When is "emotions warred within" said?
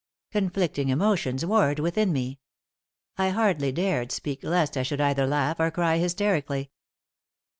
0.89-2.11